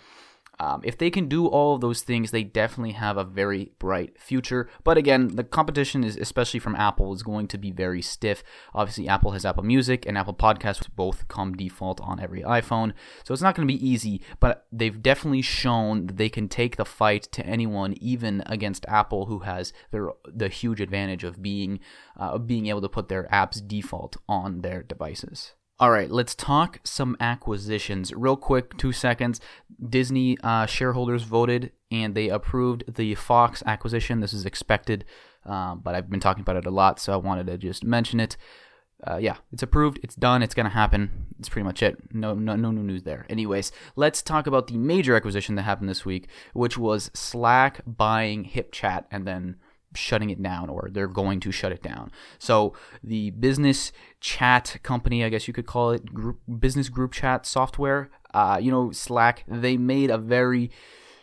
Um, 0.59 0.81
if 0.83 0.97
they 0.97 1.09
can 1.09 1.29
do 1.29 1.47
all 1.47 1.75
of 1.75 1.81
those 1.81 2.01
things, 2.01 2.31
they 2.31 2.43
definitely 2.43 2.91
have 2.91 3.17
a 3.17 3.23
very 3.23 3.71
bright 3.79 4.19
future. 4.19 4.69
But 4.83 4.97
again, 4.97 5.35
the 5.35 5.43
competition 5.43 6.03
is, 6.03 6.17
especially 6.17 6.59
from 6.59 6.75
Apple, 6.75 7.13
is 7.13 7.23
going 7.23 7.47
to 7.47 7.57
be 7.57 7.71
very 7.71 8.01
stiff. 8.01 8.43
Obviously, 8.73 9.07
Apple 9.07 9.31
has 9.31 9.45
Apple 9.45 9.63
Music 9.63 10.05
and 10.05 10.17
Apple 10.17 10.33
Podcasts, 10.33 10.87
both 10.93 11.27
come 11.29 11.55
default 11.55 12.01
on 12.01 12.19
every 12.19 12.41
iPhone. 12.41 12.93
So 13.23 13.33
it's 13.33 13.41
not 13.41 13.55
going 13.55 13.67
to 13.67 13.73
be 13.73 13.87
easy, 13.87 14.21
but 14.39 14.65
they've 14.71 15.01
definitely 15.01 15.43
shown 15.43 16.07
that 16.07 16.17
they 16.17 16.29
can 16.29 16.49
take 16.49 16.75
the 16.75 16.85
fight 16.85 17.23
to 17.31 17.45
anyone, 17.45 17.93
even 18.01 18.43
against 18.45 18.85
Apple, 18.87 19.27
who 19.27 19.39
has 19.39 19.71
their, 19.91 20.09
the 20.25 20.49
huge 20.49 20.81
advantage 20.81 21.23
of 21.23 21.41
being, 21.41 21.79
uh, 22.17 22.37
being 22.37 22.67
able 22.67 22.81
to 22.81 22.89
put 22.89 23.07
their 23.07 23.29
apps 23.31 23.65
default 23.65 24.17
on 24.27 24.61
their 24.61 24.83
devices. 24.83 25.53
All 25.81 25.91
right, 25.91 26.11
let's 26.11 26.35
talk 26.35 26.81
some 26.83 27.15
acquisitions. 27.21 28.13
Real 28.13 28.35
quick, 28.35 28.75
two 28.77 28.91
seconds. 28.91 29.39
Disney 29.89 30.37
uh, 30.43 30.65
shareholders 30.65 31.23
voted 31.23 31.71
and 31.89 32.15
they 32.15 32.27
approved 32.27 32.95
the 32.95 33.15
Fox 33.15 33.63
acquisition. 33.65 34.19
This 34.19 34.33
is 34.33 34.45
expected, 34.45 35.05
um, 35.45 35.79
but 35.81 35.95
I've 35.95 36.09
been 36.09 36.19
talking 36.19 36.41
about 36.41 36.57
it 36.57 36.65
a 36.65 36.69
lot, 36.69 36.99
so 36.99 37.13
I 37.13 37.15
wanted 37.15 37.47
to 37.47 37.57
just 37.57 37.85
mention 37.85 38.19
it. 38.19 38.35
Uh, 39.09 39.15
yeah, 39.15 39.37
it's 39.53 39.63
approved. 39.63 40.01
It's 40.03 40.15
done. 40.15 40.43
It's 40.43 40.53
gonna 40.53 40.67
happen. 40.67 41.27
It's 41.39 41.47
pretty 41.47 41.63
much 41.63 41.81
it. 41.81 42.13
No, 42.13 42.33
no, 42.33 42.57
no 42.57 42.71
new 42.71 42.83
news 42.83 43.03
there. 43.03 43.25
Anyways, 43.29 43.71
let's 43.95 44.21
talk 44.21 44.47
about 44.47 44.67
the 44.67 44.77
major 44.77 45.15
acquisition 45.15 45.55
that 45.55 45.61
happened 45.61 45.87
this 45.87 46.03
week, 46.03 46.27
which 46.51 46.77
was 46.77 47.09
Slack 47.13 47.79
buying 47.87 48.43
HipChat 48.43 49.05
and 49.09 49.25
then 49.25 49.55
shutting 49.95 50.29
it 50.29 50.41
down 50.41 50.69
or 50.69 50.89
they're 50.91 51.07
going 51.07 51.39
to 51.39 51.51
shut 51.51 51.71
it 51.71 51.81
down. 51.81 52.11
So 52.37 52.73
the 53.03 53.31
business 53.31 53.91
chat 54.19 54.77
company, 54.83 55.23
I 55.23 55.29
guess 55.29 55.47
you 55.47 55.53
could 55.53 55.65
call 55.65 55.91
it, 55.91 56.13
group, 56.13 56.39
business 56.59 56.89
group 56.89 57.11
chat 57.11 57.45
software, 57.45 58.09
uh, 58.33 58.59
you 58.61 58.71
know, 58.71 58.91
Slack, 58.91 59.43
they 59.47 59.77
made 59.77 60.11
a 60.11 60.17
very 60.17 60.71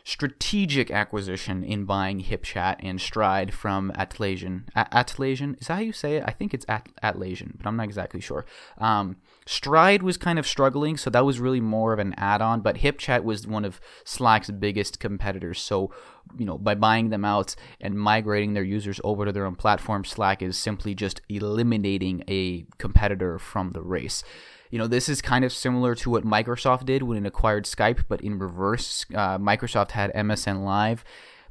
strategic 0.07 0.89
acquisition 0.89 1.65
in 1.65 1.85
buying 1.85 2.23
HipChat 2.23 2.77
and 2.79 3.01
Stride 3.01 3.53
from 3.53 3.91
Atlassian. 3.99 4.63
Atlassian, 4.77 5.61
is 5.61 5.67
that 5.67 5.75
how 5.75 5.81
you 5.81 5.93
say 5.93 6.17
it? 6.17 6.25
I 6.25 6.31
think 6.31 6.55
it's 6.55 6.65
At- 6.69 6.89
Atlassian, 7.03 7.59
but 7.59 7.67
I'm 7.67 7.77
not 7.77 7.87
exactly 7.87 8.21
sure. 8.21 8.47
Um, 8.79 9.17
Stride 9.47 10.05
was 10.05 10.17
kind 10.17 10.39
of 10.39 10.47
struggling, 10.47 10.97
so 10.97 11.11
that 11.11 11.25
was 11.25 11.41
really 11.41 11.61
more 11.61 11.93
of 11.93 11.99
an 11.99 12.15
add-on. 12.17 12.61
But 12.61 12.77
HipChat 12.77 13.25
was 13.25 13.49
one 13.49 13.65
of 13.65 13.81
Slack's 14.05 14.51
biggest 14.51 15.01
competitors. 15.01 15.61
So, 15.61 15.93
you 16.39 16.45
know, 16.45 16.59
by 16.59 16.75
buying 16.75 17.11
them 17.11 17.25
out 17.25 17.55
and 17.81 17.99
migrating 17.99 18.55
their 18.55 18.63
users 18.63 19.01
over 19.05 19.25
to 19.25 19.33
their 19.33 19.47
own 19.47 19.57
platform, 19.57 20.05
Slack 20.05 20.43
is 20.43 20.57
simply 20.57 20.95
just 20.95 21.21
eliminating 21.29 22.23
a 22.29 22.67
competitor 22.79 23.39
from 23.39 23.73
the 23.73 23.83
race. 23.83 24.23
You 24.71 24.79
know, 24.79 24.87
this 24.87 25.09
is 25.09 25.23
kind 25.23 25.45
of 25.45 25.53
similar 25.53 25.95
to 25.97 26.11
what 26.11 26.25
Microsoft 26.25 26.87
did 26.87 27.03
when 27.03 27.25
it 27.25 27.29
acquired 27.29 27.65
Skype, 27.65 28.05
but 28.09 28.21
in 28.21 28.39
reverse. 28.39 29.07
Uh, 29.15 29.39
Microsoft 29.39 29.93
had 29.93 30.13
MSN 30.13 30.65
Live, 30.65 31.05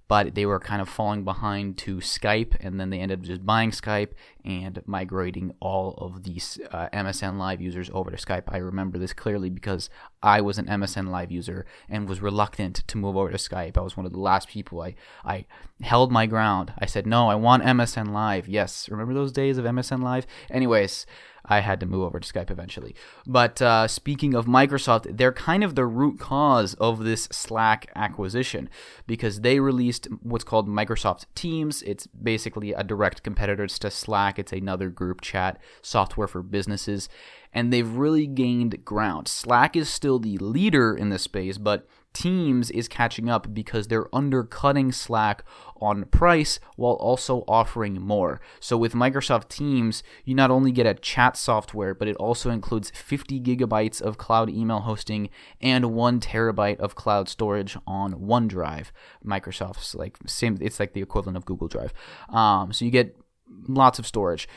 but 0.08 0.36
they 0.36 0.46
were 0.46 0.60
kind 0.60 0.82
of 0.82 0.89
falling 0.89 1.24
behind 1.24 1.77
to 1.79 1.98
Skype, 1.98 2.55
and 2.60 2.79
then 2.79 2.89
they 2.89 3.00
ended 3.00 3.20
up 3.20 3.25
just 3.25 3.46
buying 3.46 3.72
Skype 3.72 4.12
and 4.46 4.82
migrating 4.86 5.54
all 5.60 5.96
of 5.98 6.24
these 6.24 6.60
uh, 6.72 6.88
MSN 6.94 7.38
Live 7.38 7.60
users 7.60 7.90
over 7.94 8.12
to 8.12 8.18
Skype. 8.18 8.44
I 8.48 8.58
remember 8.58 8.98
this 8.98 9.12
clearly 9.12 9.50
because 9.50 9.90
I 10.22 10.40
was 10.42 10.58
an 10.58 10.68
MSN 10.68 11.10
Live 11.10 11.32
user 11.32 11.66
and 11.90 12.08
was 12.08 12.22
reluctant 12.22 12.84
to 12.88 12.98
move 12.98 13.18
over 13.18 13.32
to 13.32 13.38
Skype. 13.38 13.78
I 13.78 13.82
was 13.82 13.98
one 13.98 14.06
of 14.06 14.14
the 14.14 14.20
last 14.20 14.48
people. 14.48 14.82
I, 14.82 14.96
I 15.25 15.46
held 15.82 16.12
my 16.12 16.28
ground. 16.28 16.74
I 16.78 16.86
said, 16.86 17.08
no, 17.08 17.28
I 17.28 17.36
want 17.36 17.64
MSN 17.64 18.12
Live. 18.12 18.48
Yes, 18.48 18.88
remember 18.90 19.14
those 19.14 19.32
days 19.32 19.58
of 19.58 19.66
MSN 19.66 20.04
Live? 20.04 20.28
Anyways, 20.52 21.08
I 21.48 21.60
had 21.60 21.80
to 21.80 21.86
move 21.86 22.04
over 22.04 22.20
to 22.20 22.34
Skype 22.34 22.50
eventually. 22.50 22.96
But 23.25 23.62
uh, 23.62 23.88
speaking 23.88 24.34
of 24.34 24.46
Microsoft, 24.46 25.18
they're 25.18 25.32
kind 25.32 25.64
of 25.64 25.75
the 25.75 25.86
root 25.86 26.20
cause 26.20 26.74
of 26.75 27.04
this 27.04 27.28
Slack 27.32 27.92
acquisition 27.96 28.70
because 29.08 29.42
they 29.42 29.60
released 29.60 30.08
what's 30.22 30.44
called 30.44 30.68
Microsoft 30.68 31.25
Teams. 31.36 31.82
It's 31.84 32.08
basically 32.08 32.74
a 32.74 32.84
direct 32.84 33.24
competitor 33.24 33.68
to 33.68 33.92
Slack, 33.92 34.35
it's 34.39 34.54
another 34.54 34.89
group 34.89 35.22
chat 35.22 35.60
software 35.82 36.27
for 36.27 36.42
businesses. 36.42 37.10
And 37.54 37.72
they've 37.72 37.89
really 37.89 38.27
gained 38.27 38.84
ground. 38.84 39.27
Slack 39.27 39.75
is 39.75 39.89
still 39.89 40.20
the 40.20 40.38
leader 40.38 40.96
in 40.96 41.10
this 41.10 41.24
space, 41.24 41.58
but 41.58 41.88
Teams 42.15 42.72
is 42.72 42.88
catching 42.88 43.30
up 43.30 43.54
because 43.54 43.88
they're 43.88 44.08
undercutting 44.15 44.94
Slack 44.94 45.44
on 45.82 46.06
price 46.06 46.62
while 46.77 46.94
also 46.94 47.44
offering 47.46 48.00
more. 48.00 48.39
So 48.62 48.77
with 48.77 48.94
Microsoft 48.94 49.50
Teams, 49.50 50.01
you 50.24 50.34
not 50.34 50.50
only 50.50 50.72
get 50.72 50.86
a 50.86 50.94
chat 50.94 51.36
software, 51.36 51.94
but 51.94 52.08
it 52.08 52.15
also 52.15 52.51
includes 52.51 52.89
50 52.92 53.42
gigabytes 53.42 54.01
of 54.01 54.18
cloud 54.18 54.50
email 54.50 54.80
hosting 54.80 55.30
and 55.60 55.94
1 55.94 56.22
terabyte 56.22 56.80
of 56.80 56.96
cloud 56.96 57.27
storage 57.27 57.77
on 57.86 58.13
OneDrive. 58.13 58.92
Microsoft's 59.24 59.94
like 59.94 60.18
same 60.25 60.58
it's 60.62 60.80
like 60.80 60.94
the 60.94 61.01
equivalent 61.01 61.36
of 61.36 61.44
Google 61.44 61.68
Drive. 61.68 61.94
Um, 62.30 62.72
so 62.72 62.86
you 62.86 62.92
get 62.92 63.18
lots 63.68 64.00
of 64.00 64.08
storage. 64.08 64.48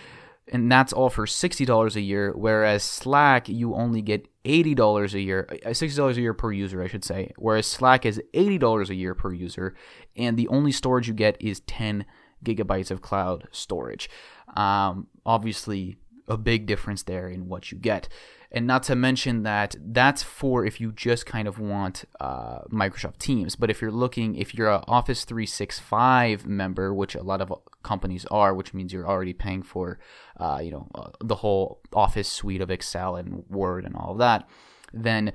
And 0.50 0.72
that's 0.72 0.94
all 0.94 1.10
for 1.10 1.26
$60 1.26 1.94
a 1.94 2.00
year 2.00 2.32
whereas 2.34 2.82
slack 2.82 3.50
you 3.50 3.74
only 3.74 4.00
get 4.00 4.26
$80 4.46 5.12
a 5.12 5.20
year 5.20 5.46
uh, 5.50 5.68
$60 5.68 6.16
a 6.16 6.20
year 6.22 6.32
per 6.32 6.50
user 6.52 6.82
i 6.82 6.86
should 6.86 7.04
say 7.04 7.34
whereas 7.36 7.66
slack 7.66 8.06
is 8.06 8.18
$80 8.32 8.88
a 8.88 8.94
year 8.94 9.14
per 9.14 9.30
user 9.30 9.74
and 10.16 10.38
the 10.38 10.48
only 10.48 10.72
storage 10.72 11.06
you 11.06 11.12
get 11.12 11.36
is 11.38 11.60
10 11.60 12.06
gigabytes 12.44 12.90
of 12.90 13.02
cloud 13.02 13.48
storage. 13.52 14.08
Um, 14.56 15.08
obviously 15.26 15.96
a 16.28 16.36
big 16.36 16.66
difference 16.66 17.02
there 17.02 17.28
in 17.28 17.48
what 17.48 17.72
you 17.72 17.78
get 17.78 18.08
and 18.50 18.66
not 18.66 18.82
to 18.84 18.96
mention 18.96 19.42
that 19.42 19.76
that's 19.78 20.22
for 20.22 20.64
if 20.64 20.80
you 20.80 20.90
just 20.92 21.26
kind 21.26 21.46
of 21.46 21.58
want 21.58 22.04
uh, 22.18 22.60
Microsoft 22.70 23.18
Teams. 23.18 23.56
But 23.56 23.68
if 23.68 23.82
you're 23.82 23.90
looking, 23.90 24.36
if 24.36 24.54
you're 24.54 24.72
an 24.72 24.84
Office 24.88 25.24
365 25.24 26.46
member, 26.46 26.94
which 26.94 27.14
a 27.14 27.22
lot 27.22 27.42
of 27.42 27.52
companies 27.82 28.24
are, 28.26 28.54
which 28.54 28.72
means 28.72 28.92
you're 28.92 29.08
already 29.08 29.34
paying 29.34 29.62
for, 29.62 29.98
uh, 30.38 30.60
you 30.62 30.70
know, 30.70 30.88
uh, 30.94 31.10
the 31.22 31.36
whole 31.36 31.80
Office 31.92 32.28
suite 32.28 32.62
of 32.62 32.70
Excel 32.70 33.16
and 33.16 33.44
Word 33.50 33.84
and 33.84 33.94
all 33.94 34.12
of 34.12 34.18
that, 34.18 34.48
then 34.94 35.32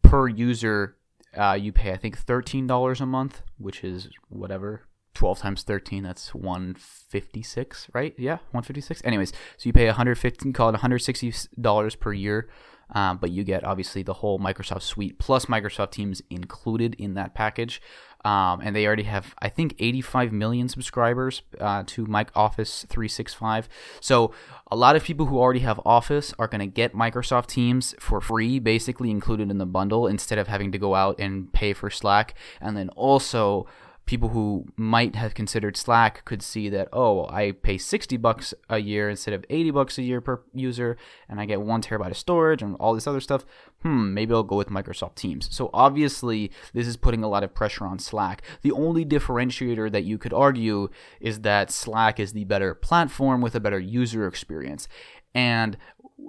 per 0.00 0.28
user 0.28 0.96
uh, 1.36 1.58
you 1.60 1.72
pay 1.72 1.92
I 1.92 1.96
think 1.96 2.16
thirteen 2.16 2.66
dollars 2.66 3.00
a 3.00 3.06
month, 3.06 3.42
which 3.58 3.84
is 3.84 4.08
whatever 4.28 4.86
12 5.14 5.38
times 5.38 5.62
13 5.62 6.02
that's 6.02 6.34
156 6.34 7.88
right? 7.92 8.14
Yeah 8.18 8.36
156 8.50 9.00
anyways 9.04 9.30
so 9.30 9.66
you 9.68 9.72
pay 9.72 9.86
115 9.86 10.52
call 10.52 10.68
it 10.68 10.72
160 10.72 11.32
dollars 11.60 11.94
per 11.94 12.12
year 12.12 12.48
um, 12.90 13.18
but 13.18 13.30
you 13.30 13.44
get 13.44 13.64
obviously 13.64 14.02
the 14.02 14.14
whole 14.14 14.38
microsoft 14.38 14.82
suite 14.82 15.18
plus 15.18 15.46
microsoft 15.46 15.92
teams 15.92 16.22
included 16.30 16.94
in 16.98 17.14
that 17.14 17.34
package. 17.34 17.80
Um, 18.24 18.62
and 18.62 18.74
they 18.74 18.86
already 18.86 19.02
have 19.02 19.34
i 19.40 19.50
think 19.50 19.74
85 19.78 20.32
million 20.32 20.66
subscribers 20.70 21.42
uh, 21.60 21.82
to 21.88 22.06
Mike 22.06 22.30
Office 22.34 22.86
365 22.88 23.68
so 24.00 24.32
a 24.70 24.76
lot 24.76 24.96
of 24.96 25.04
people 25.04 25.26
who 25.26 25.38
already 25.38 25.60
have 25.60 25.78
office 25.84 26.32
are 26.38 26.48
going 26.48 26.60
to 26.60 26.66
get 26.66 26.94
microsoft 26.94 27.48
teams 27.48 27.94
for 28.00 28.22
free 28.22 28.58
basically 28.58 29.10
included 29.10 29.50
in 29.50 29.58
the 29.58 29.66
bundle 29.66 30.06
instead 30.06 30.38
of 30.38 30.48
having 30.48 30.72
to 30.72 30.78
go 30.78 30.94
out 30.94 31.16
and 31.20 31.52
pay 31.52 31.72
for 31.74 31.90
slack. 31.90 32.34
And 32.60 32.76
then 32.76 32.88
also 32.90 33.66
people 34.06 34.30
who 34.30 34.66
might 34.76 35.14
have 35.14 35.34
considered 35.34 35.76
Slack 35.76 36.24
could 36.24 36.42
see 36.42 36.68
that 36.68 36.88
oh, 36.92 37.26
I 37.28 37.52
pay 37.52 37.78
60 37.78 38.16
bucks 38.18 38.52
a 38.68 38.78
year 38.78 39.08
instead 39.08 39.34
of 39.34 39.44
80 39.48 39.70
bucks 39.70 39.98
a 39.98 40.02
year 40.02 40.20
per 40.20 40.42
user 40.52 40.96
and 41.28 41.40
I 41.40 41.46
get 41.46 41.62
1 41.62 41.82
terabyte 41.82 42.10
of 42.10 42.16
storage 42.16 42.62
and 42.62 42.76
all 42.76 42.94
this 42.94 43.06
other 43.06 43.20
stuff. 43.20 43.44
Hmm, 43.82 44.14
maybe 44.14 44.34
I'll 44.34 44.42
go 44.42 44.56
with 44.56 44.68
Microsoft 44.68 45.14
Teams. 45.14 45.48
So 45.54 45.70
obviously, 45.72 46.50
this 46.72 46.86
is 46.86 46.96
putting 46.96 47.22
a 47.22 47.28
lot 47.28 47.44
of 47.44 47.54
pressure 47.54 47.86
on 47.86 47.98
Slack. 47.98 48.42
The 48.62 48.72
only 48.72 49.04
differentiator 49.04 49.90
that 49.92 50.04
you 50.04 50.18
could 50.18 50.32
argue 50.32 50.88
is 51.20 51.40
that 51.40 51.70
Slack 51.70 52.20
is 52.20 52.32
the 52.32 52.44
better 52.44 52.74
platform 52.74 53.40
with 53.40 53.54
a 53.54 53.60
better 53.60 53.78
user 53.78 54.26
experience. 54.26 54.88
And 55.34 55.76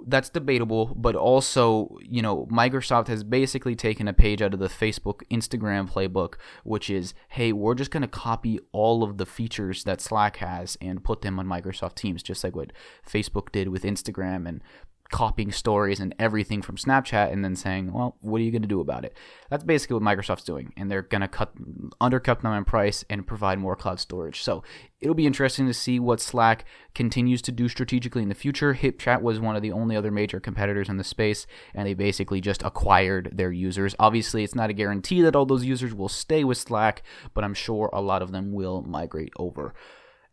that's 0.06 0.28
debatable, 0.28 0.94
but 0.96 1.14
also, 1.14 1.96
you 2.02 2.22
know, 2.22 2.46
Microsoft 2.46 3.08
has 3.08 3.24
basically 3.24 3.74
taken 3.74 4.08
a 4.08 4.12
page 4.12 4.42
out 4.42 4.54
of 4.54 4.60
the 4.60 4.68
Facebook 4.68 5.22
Instagram 5.30 5.90
playbook, 5.90 6.34
which 6.64 6.90
is, 6.90 7.14
hey, 7.30 7.52
we're 7.52 7.74
just 7.74 7.90
going 7.90 8.02
to 8.02 8.08
copy 8.08 8.58
all 8.72 9.02
of 9.02 9.18
the 9.18 9.26
features 9.26 9.84
that 9.84 10.00
Slack 10.00 10.36
has 10.36 10.76
and 10.80 11.04
put 11.04 11.22
them 11.22 11.38
on 11.38 11.46
Microsoft 11.46 11.94
Teams, 11.94 12.22
just 12.22 12.44
like 12.44 12.54
what 12.54 12.72
Facebook 13.08 13.52
did 13.52 13.68
with 13.68 13.82
Instagram 13.82 14.48
and 14.48 14.62
copying 15.10 15.52
stories 15.52 16.00
and 16.00 16.14
everything 16.18 16.62
from 16.62 16.76
Snapchat 16.76 17.32
and 17.32 17.44
then 17.44 17.56
saying, 17.56 17.92
well, 17.92 18.16
what 18.20 18.40
are 18.40 18.44
you 18.44 18.50
going 18.50 18.62
to 18.62 18.68
do 18.68 18.80
about 18.80 19.04
it? 19.04 19.16
That's 19.50 19.64
basically 19.64 19.94
what 19.94 20.02
Microsoft's 20.02 20.44
doing. 20.44 20.72
And 20.76 20.90
they're 20.90 21.02
going 21.02 21.20
to 21.20 21.28
cut, 21.28 21.52
undercut 22.00 22.42
them 22.42 22.52
in 22.52 22.64
price 22.64 23.04
and 23.08 23.26
provide 23.26 23.58
more 23.58 23.76
cloud 23.76 24.00
storage. 24.00 24.42
So 24.42 24.62
it'll 25.00 25.14
be 25.14 25.26
interesting 25.26 25.66
to 25.66 25.74
see 25.74 26.00
what 26.00 26.20
Slack 26.20 26.64
continues 26.94 27.42
to 27.42 27.52
do 27.52 27.68
strategically 27.68 28.22
in 28.22 28.28
the 28.28 28.34
future. 28.34 28.74
HipChat 28.74 29.22
was 29.22 29.38
one 29.38 29.56
of 29.56 29.62
the 29.62 29.72
only 29.72 29.96
other 29.96 30.10
major 30.10 30.40
competitors 30.40 30.88
in 30.88 30.96
the 30.96 31.04
space, 31.04 31.46
and 31.74 31.86
they 31.86 31.94
basically 31.94 32.40
just 32.40 32.62
acquired 32.62 33.30
their 33.32 33.52
users. 33.52 33.94
Obviously, 33.98 34.42
it's 34.42 34.54
not 34.54 34.70
a 34.70 34.74
guarantee 34.74 35.22
that 35.22 35.36
all 35.36 35.46
those 35.46 35.64
users 35.64 35.94
will 35.94 36.08
stay 36.08 36.44
with 36.44 36.58
Slack, 36.58 37.02
but 37.34 37.44
I'm 37.44 37.54
sure 37.54 37.90
a 37.92 38.00
lot 38.00 38.22
of 38.22 38.32
them 38.32 38.52
will 38.52 38.82
migrate 38.82 39.32
over. 39.38 39.74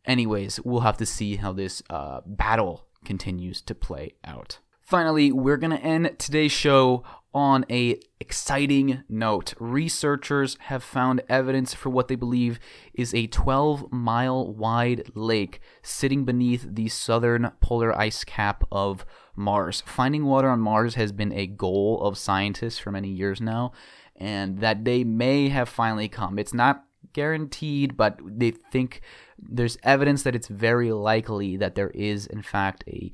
Anyways, 0.06 0.60
we'll 0.62 0.82
have 0.82 0.98
to 0.98 1.06
see 1.06 1.38
how 1.38 1.53
this 1.53 1.82
uh, 1.89 2.22
battle 2.25 2.86
continues 3.06 3.62
to 3.62 3.75
play 3.75 4.15
out. 4.24 4.60
Finally, 4.84 5.32
we're 5.32 5.58
going 5.58 5.72
to 5.72 5.82
end 5.82 6.13
today's 6.20 6.52
show 6.52 7.04
on 7.34 7.66
a 7.70 7.98
exciting 8.20 9.02
note. 9.08 9.54
Researchers 9.58 10.58
have 10.63 10.84
found 10.84 11.22
evidence 11.30 11.74
for 11.74 11.90
what 11.90 12.10
they 12.10 12.16
believe 12.16 12.60
is 12.94 13.13
a 13.13 13.28
12 13.28 13.92
mile 13.94 14.54
wide 14.54 15.10
lake 15.16 15.62
sitting 15.82 16.25
beneath 16.25 16.66
the 16.70 16.90
southern 16.90 17.52
polar 17.62 17.98
ice 17.98 18.25
cap 18.25 18.66
of 18.72 19.06
Mars. 19.38 19.82
Finding 19.86 20.25
water 20.25 20.50
on 20.50 20.60
Mars 20.60 20.96
has 20.96 21.13
been 21.13 21.32
a 21.32 21.48
goal 21.48 22.02
of 22.02 22.18
scientists 22.18 22.78
for 22.78 22.92
many 22.92 23.10
years 23.10 23.40
now, 23.40 23.72
and 24.18 24.60
that 24.60 24.84
day 24.84 25.06
may 25.06 25.48
have 25.48 25.70
finally 25.70 26.10
come. 26.10 26.38
It's 26.38 26.54
not 26.54 26.84
guaranteed, 27.13 27.96
but 27.96 28.20
they 28.25 28.51
think 28.51 29.01
there's 29.38 29.77
evidence 29.84 30.24
that 30.24 30.36
it's 30.36 30.48
very 30.48 30.91
likely 30.91 31.58
that 31.58 31.75
there 31.75 31.89
is, 31.89 32.27
in 32.27 32.41
fact, 32.41 32.84
a 32.88 33.12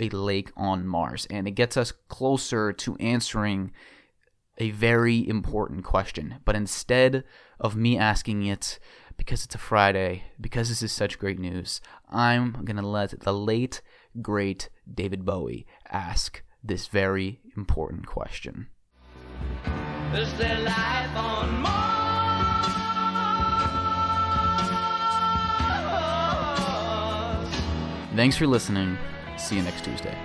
a 0.00 0.08
lake 0.08 0.50
on 0.56 0.86
Mars, 0.86 1.26
and 1.30 1.46
it 1.46 1.52
gets 1.52 1.76
us 1.76 1.92
closer 2.08 2.72
to 2.72 2.96
answering 2.96 3.72
a 4.58 4.70
very 4.70 5.28
important 5.28 5.84
question. 5.84 6.36
But 6.44 6.56
instead 6.56 7.24
of 7.60 7.76
me 7.76 7.98
asking 7.98 8.44
it 8.46 8.78
because 9.16 9.44
it's 9.44 9.54
a 9.54 9.58
Friday, 9.58 10.24
because 10.40 10.68
this 10.68 10.82
is 10.82 10.92
such 10.92 11.18
great 11.18 11.38
news, 11.38 11.80
I'm 12.08 12.52
gonna 12.64 12.86
let 12.86 13.20
the 13.20 13.32
late 13.32 13.82
great 14.22 14.68
David 14.92 15.24
Bowie 15.24 15.66
ask 15.90 16.42
this 16.62 16.88
very 16.88 17.40
important 17.56 18.06
question. 18.06 18.68
Is 20.14 20.32
there 20.38 20.58
life 20.60 21.16
on 21.16 21.62
Mars? 21.62 22.05
Thanks 28.16 28.36
for 28.36 28.46
listening. 28.46 28.96
See 29.36 29.56
you 29.56 29.62
next 29.62 29.84
Tuesday. 29.84 30.16